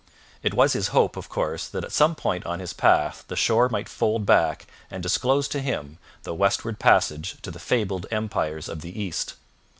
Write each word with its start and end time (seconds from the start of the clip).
It 0.41 0.55
was 0.55 0.73
his 0.73 0.87
hope, 0.87 1.15
of 1.15 1.29
course, 1.29 1.67
that 1.67 1.83
at 1.83 1.91
some 1.91 2.15
point 2.15 2.43
on 2.47 2.59
his 2.59 2.73
path 2.73 3.23
the 3.27 3.35
shore 3.35 3.69
might 3.69 3.87
fold 3.87 4.25
back 4.25 4.65
and 4.89 5.03
disclose 5.03 5.47
to 5.49 5.59
him 5.61 5.99
the 6.23 6.33
westward 6.33 6.79
passage 6.79 7.37
to 7.43 7.51
the 7.51 7.59
fabled 7.59 8.07
empires 8.09 8.67
of 8.67 8.81
the 8.81 8.99
East. 8.99 9.35